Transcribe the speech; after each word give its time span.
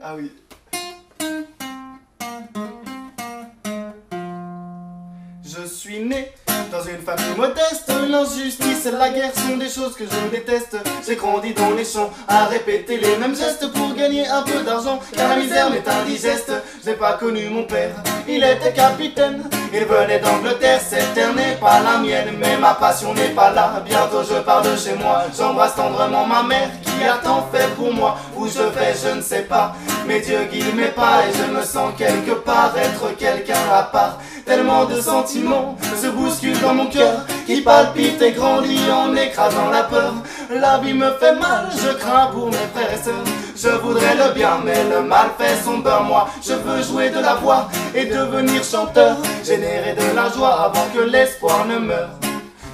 Ah 0.00 0.16
oui. 0.16 0.32
Je 5.42 5.66
suis 5.66 6.00
né 6.00 6.32
dans 6.74 6.82
une 6.82 7.02
famille 7.02 7.36
modeste, 7.36 7.92
l'injustice 8.10 8.86
et 8.86 8.90
la 8.90 9.08
guerre 9.10 9.32
sont 9.32 9.56
des 9.56 9.68
choses 9.68 9.94
que 9.94 10.04
je 10.04 10.30
déteste. 10.30 10.76
J'ai 11.06 11.14
grandi 11.14 11.54
dans 11.54 11.70
les 11.70 11.84
champs 11.84 12.10
à 12.26 12.46
répéter 12.46 12.96
les 12.96 13.16
mêmes 13.16 13.36
gestes 13.36 13.70
pour 13.72 13.94
gagner 13.94 14.26
un 14.26 14.42
peu 14.42 14.60
d'argent, 14.64 14.98
car 15.12 15.28
la 15.28 15.36
misère 15.36 15.70
m'est 15.70 15.86
indigeste. 15.86 16.52
J'ai 16.84 16.94
pas 16.94 17.12
connu 17.12 17.48
mon 17.48 17.62
père, 17.64 17.94
il 18.26 18.42
était 18.42 18.72
capitaine. 18.72 19.44
Il 19.72 19.84
venait 19.84 20.20
d'Angleterre, 20.20 20.80
cette 20.80 21.14
terre 21.14 21.34
n'est 21.34 21.56
pas 21.56 21.80
la 21.80 21.98
mienne, 21.98 22.36
mais 22.38 22.56
ma 22.56 22.74
passion 22.74 23.12
n'est 23.14 23.34
pas 23.34 23.50
là. 23.50 23.82
Bientôt 23.84 24.22
je 24.22 24.40
pars 24.40 24.62
de 24.62 24.76
chez 24.76 24.94
moi, 24.94 25.24
j'embrasse 25.36 25.74
tendrement 25.74 26.26
ma 26.26 26.42
mère 26.42 26.70
qui 26.82 27.04
a 27.04 27.16
tant 27.16 27.48
fait 27.52 27.68
pour 27.76 27.92
moi. 27.92 28.16
Où 28.36 28.46
je 28.46 28.62
vais, 28.62 28.94
je 29.00 29.16
ne 29.16 29.22
sais 29.22 29.42
pas, 29.42 29.74
mais 30.06 30.20
Dieu 30.20 30.44
guide 30.50 30.74
mes 30.74 30.88
pas 30.88 31.22
et 31.28 31.32
je 31.36 31.52
me 31.52 31.62
sens 31.62 31.92
quelque 31.96 32.32
part 32.32 32.72
être 32.76 33.16
quelqu'un 33.16 33.62
à 33.72 33.82
part. 33.84 34.18
De 34.74 35.00
sentiments 35.00 35.76
se 35.96 36.08
bousculent 36.08 36.60
dans 36.60 36.74
mon 36.74 36.86
cœur 36.86 37.24
qui 37.46 37.60
palpite 37.60 38.20
et 38.20 38.32
grandit 38.32 38.80
en 38.90 39.14
écrasant 39.14 39.70
la 39.70 39.84
peur. 39.84 40.14
La 40.50 40.78
vie 40.78 40.92
me 40.92 41.10
fait 41.12 41.36
mal, 41.36 41.70
je 41.72 41.94
crains 41.94 42.26
pour 42.32 42.46
mes 42.46 42.66
frères 42.74 42.92
et 42.92 43.02
sœurs. 43.02 43.24
Je 43.56 43.68
voudrais 43.78 44.14
le 44.16 44.34
bien, 44.34 44.58
mais 44.64 44.84
le 44.90 45.02
mal 45.02 45.28
fait 45.38 45.56
son 45.64 45.78
beurre. 45.78 46.02
Moi, 46.02 46.28
je 46.42 46.54
veux 46.54 46.82
jouer 46.82 47.10
de 47.10 47.20
la 47.20 47.34
voix 47.34 47.68
et 47.94 48.06
devenir 48.06 48.62
chanteur, 48.64 49.16
générer 49.44 49.94
de 49.94 50.14
la 50.14 50.28
joie 50.28 50.64
avant 50.64 50.86
que 50.94 51.00
l'espoir 51.00 51.64
ne 51.66 51.78
meure. 51.78 52.10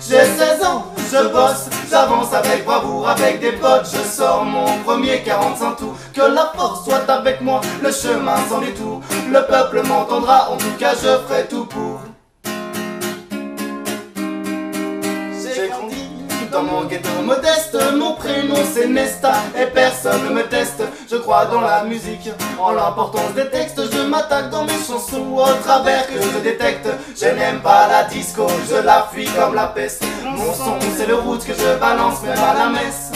J'ai 0.00 0.24
16 0.24 0.64
ans, 0.64 0.86
je 1.12 1.28
bosse, 1.28 1.68
j'avance 1.90 2.32
avec 2.32 2.64
bravoure, 2.64 3.08
avec 3.08 3.40
des 3.40 3.52
potes, 3.52 3.86
je 3.92 4.00
sors 4.08 4.44
mon 4.44 4.78
premier 4.84 5.22
45 5.22 5.76
tours. 5.76 5.96
Que 6.14 6.22
la 6.22 6.52
force 6.56 6.84
soit 6.84 7.10
avec 7.10 7.40
moi, 7.40 7.60
le 7.82 7.90
chemin 7.90 8.36
sans 8.48 8.60
détour. 8.60 9.00
Le 9.28 9.40
peuple 9.46 9.86
m'entendra, 9.86 10.50
en 10.50 10.56
tout 10.56 10.76
cas 10.78 10.94
je 10.94 11.18
ferai 11.26 11.46
tout 11.48 11.66
pour. 11.66 12.00
Dans 16.50 16.62
mon 16.62 16.84
ghetto 16.84 17.08
modeste, 17.24 17.76
mon 17.96 18.14
prénom 18.14 18.56
c'est 18.72 18.86
Nesta 18.86 19.32
et 19.60 19.66
personne 19.66 20.24
ne 20.24 20.30
me 20.30 20.42
teste. 20.42 20.82
Je 21.10 21.16
crois 21.16 21.46
dans 21.46 21.60
la 21.60 21.84
musique, 21.84 22.30
en 22.58 22.72
l'importance 22.72 23.34
des 23.34 23.48
textes, 23.48 23.80
je 23.92 24.02
m'attaque 24.02 24.50
dans 24.50 24.64
mes 24.64 24.78
chansons 24.86 25.36
au 25.36 25.62
travers 25.62 26.06
que 26.06 26.20
je 26.20 26.38
détecte. 26.42 26.88
Je 27.16 27.26
n'aime 27.26 27.60
pas 27.60 27.88
la 27.88 28.04
disco, 28.04 28.46
je 28.68 28.76
la 28.76 29.08
fuis 29.12 29.28
comme 29.38 29.54
la 29.54 29.66
peste. 29.66 30.04
Mon 30.24 30.52
son 30.52 30.78
c'est 30.96 31.06
le 31.06 31.16
route 31.16 31.44
que 31.44 31.52
je 31.52 31.78
balance 31.78 32.22
même 32.22 32.38
à 32.38 32.54
la 32.54 32.68
messe. 32.70 33.12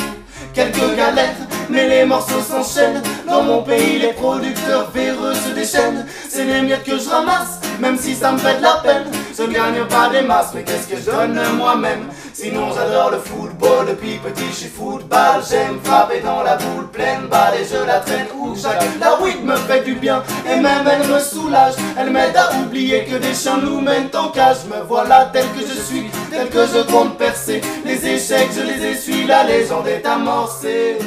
Quelques 0.53 0.97
galères, 0.97 1.35
mais 1.69 1.89
les 1.89 2.05
morceaux 2.05 2.41
s'enchaînent. 2.41 3.03
Dans 3.27 3.43
mon 3.43 3.63
pays, 3.63 3.99
les 3.99 4.13
producteurs 4.13 4.91
véreux 4.93 5.35
se 5.35 5.51
déchaînent. 5.51 6.07
C'est 6.29 6.45
les 6.45 6.63
miettes 6.63 6.85
que 6.85 6.97
je 6.97 7.09
ramasse, 7.09 7.59
même 7.81 7.99
si 7.99 8.15
ça 8.15 8.31
me 8.31 8.39
fait 8.39 8.59
de 8.59 8.63
la 8.63 8.75
peine. 8.77 9.05
Ne 9.37 9.47
gagne 9.49 9.85
pas 9.89 10.09
des 10.11 10.23
masses, 10.23 10.53
mais 10.55 10.63
qu'est-ce 10.63 10.87
que 10.87 10.97
je 10.97 11.11
donne 11.11 11.39
moi-même? 11.57 12.09
Sinon 12.33 12.73
j'adore 12.73 13.11
le 13.11 13.19
football, 13.19 13.87
depuis 13.89 14.19
petit 14.19 14.47
je 14.51 14.55
suis 14.55 14.69
football. 14.69 15.43
J'aime 15.51 15.81
frapper 15.83 16.21
dans 16.21 16.45
la 16.45 16.57
boule 16.57 16.89
pleine 16.93 17.27
balle 17.29 17.55
et 17.61 17.65
je 17.65 17.85
la 17.85 17.99
traîne 17.99 18.29
où 18.39 18.55
chaque 18.57 18.81
La 19.01 19.21
weed 19.21 19.45
me 19.45 19.57
fait 19.57 19.83
du 19.83 19.97
bien 19.97 20.23
et 20.49 20.61
même 20.61 20.89
elle 20.89 21.09
me 21.09 21.19
soulage. 21.19 21.75
Elle 21.99 22.11
m'aide 22.11 22.37
à 22.37 22.51
oublier 22.63 23.05
que 23.07 23.17
des 23.17 23.35
chiens 23.35 23.59
nous 23.59 23.81
mènent 23.81 24.09
en 24.15 24.29
cage. 24.29 24.67
Me 24.71 24.85
voilà 24.87 25.29
tel 25.33 25.47
que 25.49 25.61
je 25.61 25.81
suis, 25.81 26.07
tel 26.31 26.49
que 26.49 26.67
je 26.67 26.83
compte 26.93 27.19
percer. 27.19 27.61
Les 27.85 28.07
échecs 28.07 28.51
je 28.55 28.63
les 28.63 28.93
essuie, 28.93 29.27
la 29.27 29.43
légende 29.43 29.89
est 29.89 30.07
amorcée. 30.07 30.99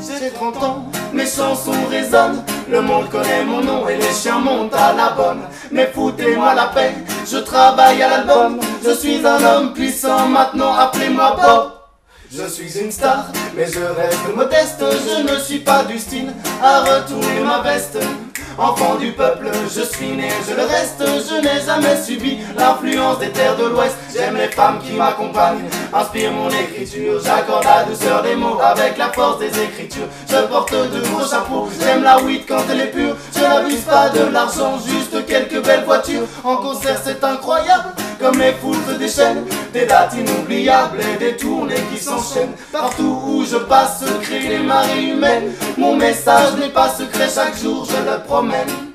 J'ai 0.00 0.30
30 0.30 0.62
ans, 0.62 0.86
mes 1.12 1.26
chansons 1.26 1.72
résonnent 1.90 2.42
le 2.70 2.80
monde 2.80 3.08
connaît 3.10 3.44
mon 3.44 3.60
nom 3.60 3.88
et 3.88 3.96
les 3.96 4.12
chiens 4.12 4.38
montent 4.38 4.74
à 4.74 4.92
la 4.92 5.10
bonne. 5.10 5.42
Mais 5.70 5.90
foutez-moi 5.94 6.54
la 6.54 6.66
paix, 6.66 6.94
je 7.30 7.38
travaille 7.38 8.02
à 8.02 8.08
l'album. 8.08 8.60
Je 8.84 8.92
suis 8.92 9.26
un 9.26 9.42
homme 9.44 9.72
puissant, 9.72 10.28
maintenant 10.28 10.74
appelez-moi 10.74 11.36
Bob. 11.36 11.72
Je 12.36 12.48
suis 12.48 12.78
une 12.78 12.90
star, 12.90 13.26
mais 13.56 13.66
je 13.66 13.78
reste 13.78 14.34
modeste. 14.34 14.82
Je 14.82 15.32
ne 15.32 15.38
suis 15.38 15.60
pas 15.60 15.84
du 15.84 15.98
style 15.98 16.32
à 16.62 16.80
retourner 16.80 17.40
ma 17.44 17.60
veste. 17.60 17.98
Enfant 18.56 18.94
du 18.94 19.10
peuple, 19.10 19.48
je 19.64 19.80
suis 19.80 20.12
né, 20.12 20.28
je 20.48 20.54
le 20.54 20.62
reste, 20.62 21.02
je 21.02 21.40
n'ai 21.40 21.64
jamais 21.66 22.00
subi 22.00 22.38
l'influence 22.56 23.18
des 23.18 23.30
terres 23.30 23.56
de 23.56 23.64
l'Ouest. 23.64 23.96
J'aime 24.14 24.36
les 24.36 24.48
femmes 24.48 24.78
qui 24.80 24.92
m'accompagnent, 24.92 25.64
inspire 25.92 26.30
mon 26.30 26.48
écriture. 26.50 27.20
J'accorde 27.24 27.64
la 27.64 27.82
douceur 27.82 28.22
des 28.22 28.36
mots 28.36 28.60
avec 28.62 28.96
la 28.96 29.12
force 29.12 29.40
des 29.40 29.48
écritures. 29.48 30.06
Je 30.28 30.36
porte 30.46 30.72
de 30.72 31.00
gros 31.08 31.26
chapeaux, 31.28 31.68
j'aime 31.80 32.04
la 32.04 32.20
weed 32.20 32.42
quand 32.46 32.62
elle 32.70 32.82
est 32.82 32.92
pure. 32.92 33.16
Je 33.34 33.40
n'abuse 33.40 33.80
pas 33.80 34.08
de 34.10 34.32
l'argent, 34.32 34.78
juste 34.78 35.26
quelques 35.26 35.60
belles 35.64 35.84
voitures. 35.84 36.22
En 36.44 36.56
concert, 36.58 37.00
c'est 37.04 37.24
incroyable, 37.24 37.88
comme 38.18 38.38
les 38.38 38.52
foules 38.52 38.76
se 38.88 38.94
déchaînent. 38.94 39.44
Des 39.72 39.86
dates 39.86 40.14
inoubliables 40.14 40.98
et 41.00 41.18
des 41.18 41.36
tournées 41.36 41.82
qui 41.92 41.98
s'enchaînent. 42.02 42.54
Partout 42.72 43.20
où 43.26 43.44
je 43.44 43.56
passe 43.56 44.00
se 44.00 44.12
créent 44.22 44.48
les 44.48 44.58
marées 44.58 45.04
humaines. 45.04 45.52
Mon 45.76 45.96
message 45.96 46.56
n'est 46.58 46.68
pas 46.68 46.88
secret, 46.88 47.28
chaque 47.32 47.56
jour 47.58 47.86
je 47.86 48.10
le 48.10 48.22
promène. 48.24 48.93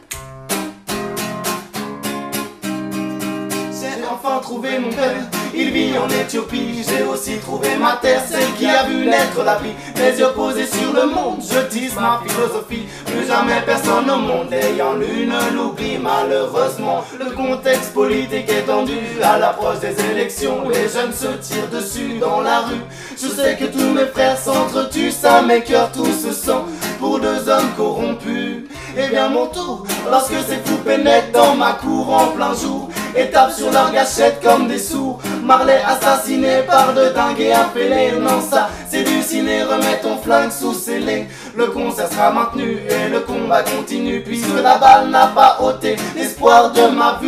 Enfin 4.39 4.47
trouvé 4.47 4.79
mon 4.79 4.89
père. 4.89 5.15
Il 5.53 5.71
vit 5.71 5.97
en 5.97 6.07
Éthiopie, 6.07 6.85
j'ai 6.87 7.03
aussi 7.03 7.37
trouvé 7.39 7.75
ma 7.77 7.97
terre, 8.01 8.21
celle 8.29 8.53
qui 8.53 8.67
a 8.67 8.83
vu 8.83 9.05
naître 9.05 9.43
la 9.43 9.55
vie. 9.57 9.73
Les 9.95 10.19
yeux 10.19 10.31
posés 10.35 10.67
sur 10.67 10.93
le 10.93 11.07
monde, 11.07 11.41
je 11.41 11.59
dis 11.69 11.89
ma 11.95 12.21
philosophie. 12.25 12.87
Plus 13.05 13.27
jamais 13.27 13.61
personne 13.65 14.09
au 14.09 14.17
monde 14.17 14.53
ayant 14.53 14.93
l'une 14.93 15.33
l'oublie. 15.55 15.97
Malheureusement, 15.97 17.03
le 17.19 17.31
contexte 17.31 17.93
politique 17.93 18.49
est 18.49 18.65
tendu 18.65 18.97
à 19.23 19.39
l'approche 19.39 19.79
des 19.79 19.95
élections. 20.11 20.69
Les 20.69 20.87
jeunes 20.87 21.13
se 21.13 21.27
tirent 21.41 21.69
dessus 21.69 22.19
dans 22.19 22.41
la 22.41 22.61
rue. 22.61 22.83
Je 23.17 23.27
sais 23.27 23.57
que 23.57 23.65
tous 23.65 23.93
mes 23.93 24.05
frères 24.05 24.37
s'entretuent, 24.37 25.11
ça 25.11 25.41
mes 25.41 25.63
cœurs 25.63 25.91
tous 25.91 26.27
se 26.27 26.31
sentent 26.31 26.69
pour 26.99 27.19
deux 27.19 27.49
hommes 27.49 27.71
corrompus. 27.75 28.65
Et 28.97 29.07
bien 29.09 29.29
mon 29.29 29.47
tour, 29.47 29.85
lorsque 30.09 30.33
ces 30.47 30.57
fous 30.63 30.77
pénètrent 30.85 31.31
dans 31.33 31.55
ma 31.55 31.73
cour 31.73 32.13
en 32.13 32.27
plein 32.27 32.53
jour 32.53 32.88
et 33.15 33.27
tapent 33.27 33.51
sur 33.51 33.71
leur 33.71 33.91
gâchette 33.91 34.39
comme 34.43 34.67
des 34.67 34.79
sourds. 34.79 35.19
Marley 35.43 35.81
assassiné 35.85 36.63
par 36.67 36.93
de 36.93 37.09
dingues 37.09 37.39
et 37.39 37.53
appelé. 37.53 38.11
Non, 38.19 38.41
ça 38.41 38.69
c'est 38.89 39.03
du 39.03 39.21
ciné, 39.21 39.63
remets 39.63 39.99
ton 40.01 40.17
flingue 40.17 40.51
sous 40.51 40.73
scellé. 40.73 41.27
Le 41.55 41.67
concert 41.67 42.11
sera 42.11 42.31
maintenu 42.31 42.79
et 42.89 43.09
le 43.09 43.19
combat 43.21 43.63
continue. 43.63 44.21
Puisque 44.21 44.61
la 44.61 44.77
balle 44.77 45.09
n'a 45.09 45.27
pas 45.27 45.57
ôté 45.61 45.95
l'espoir 46.15 46.71
de 46.71 46.87
ma 46.87 47.19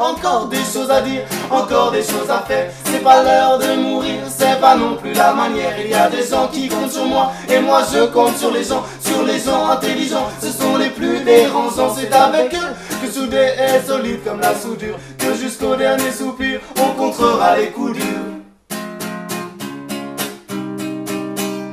encore 0.00 0.48
des 0.48 0.56
choses 0.58 0.90
à 0.90 1.00
dire, 1.00 1.22
encore 1.50 1.90
des 1.90 2.02
choses 2.02 2.30
à 2.30 2.40
faire. 2.46 2.70
C'est 2.84 3.02
pas 3.02 3.22
l'heure 3.22 3.58
de 3.58 3.74
mourir, 3.80 4.20
c'est 4.28 4.60
pas 4.60 4.74
non 4.76 4.96
plus 4.96 5.12
la 5.12 5.32
manière. 5.32 5.74
Il 5.78 5.90
y 5.90 5.94
a 5.94 6.08
des 6.08 6.26
gens 6.26 6.48
qui 6.48 6.68
comptent 6.68 6.92
sur 6.92 7.06
moi 7.06 7.32
et 7.48 7.58
moi 7.60 7.82
je 7.92 8.04
compte 8.06 8.36
sur 8.36 8.50
les 8.50 8.64
gens, 8.64 8.82
sur 9.00 9.22
les 9.24 9.38
gens 9.38 9.68
intelligents. 9.68 10.28
Ce 10.40 10.50
sont 10.50 10.76
les 10.76 10.90
plus 10.90 11.20
dérangeants, 11.20 11.94
c'est 11.96 12.12
avec 12.12 12.54
eux 12.54 12.74
que 13.02 13.10
soudé 13.10 13.36
est 13.36 13.86
solide 13.86 14.24
comme 14.24 14.40
la 14.40 14.54
soudure. 14.54 14.96
Jusqu'au 15.44 15.76
dernier 15.76 16.10
soupir, 16.10 16.58
on 16.80 16.98
contrera 16.98 17.58
les 17.58 17.66
coups 17.66 17.98
durs. 17.98 18.04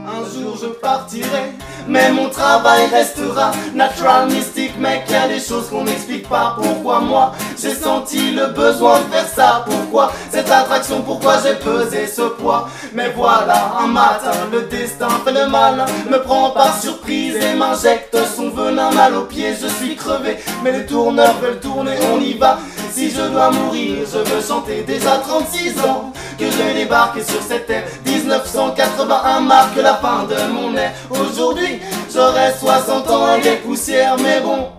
Un 0.06 0.24
jour 0.30 0.58
je 0.62 0.68
partirai, 0.68 1.54
mais 1.88 2.12
mon 2.12 2.28
travail 2.28 2.88
restera 2.88 3.52
natural, 3.74 4.28
mystique, 4.28 4.78
mec. 4.78 5.04
Y 5.10 5.16
a 5.16 5.30
des 5.30 5.40
choses 5.40 5.70
qu'on 5.70 5.86
n'explique 5.86 6.28
pas. 6.28 6.58
Pourquoi 6.62 7.00
moi 7.00 7.32
j'ai 7.58 7.74
senti 7.74 8.32
le 8.32 8.48
besoin 8.48 9.00
de 9.00 9.06
faire 9.06 9.30
ça? 9.30 9.64
Pourquoi 9.66 10.12
cette 10.30 10.52
attraction? 10.52 11.02
Pourquoi 11.02 11.36
j'ai 11.42 11.56
pesé 11.56 12.08
ce 12.08 12.24
poids? 12.24 12.68
Mais 12.94 13.14
voilà, 13.16 13.78
un 13.80 13.88
matin, 13.88 14.34
le 14.52 14.64
destin 14.64 15.08
fait 15.24 15.32
le 15.32 15.48
mal, 15.48 15.86
me 16.10 16.18
prend 16.18 16.50
par 16.50 16.78
surprise 16.78 17.38
et 17.38 17.56
m'injecte 17.56 18.18
son 18.36 18.50
venin 18.50 18.92
mal 18.92 19.16
au 19.16 19.22
pied. 19.22 19.56
Je 19.56 19.68
suis 19.68 19.96
crevé, 19.96 20.40
mais 20.62 20.74
les 20.74 20.86
tourneurs 20.86 21.38
veulent 21.42 21.62
tourner, 21.62 21.96
on 22.14 22.20
y 22.20 22.34
va. 22.34 22.60
Si 22.94 23.10
je 23.10 23.22
dois 23.22 23.52
mourir, 23.52 24.06
je 24.06 24.18
veux 24.18 24.42
chanter 24.42 24.84
déjà 24.84 25.18
36 25.20 25.80
ans 25.80 26.12
que 26.38 26.46
j'ai 26.52 26.74
débarqué 26.74 27.24
sur 27.24 27.42
cette 27.42 27.66
terre. 27.66 27.88
1981 28.06 29.40
marque 29.42 29.78
la 29.78 29.96
fin 29.96 30.26
de 30.26 30.36
mon 30.52 30.76
ère. 30.76 30.94
Aujourd'hui, 31.10 31.80
j'aurai 32.14 32.54
60 32.60 33.10
ans 33.10 33.38
les 33.38 33.58
poussières, 33.58 34.18
mais 34.18 34.42
bon, 34.42 34.70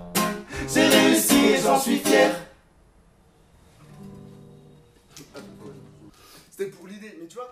j'ai 0.73 0.87
réussi 0.89 1.39
et 1.55 1.59
j'en 1.59 1.81
suis 1.81 1.99
fier. 1.99 2.31
C'était 6.51 6.71
pour 6.71 6.87
l'idée, 6.87 7.17
mais 7.19 7.27
tu 7.27 7.37
vois, 7.37 7.51